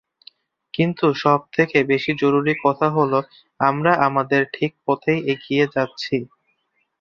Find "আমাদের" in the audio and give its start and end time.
4.07-4.41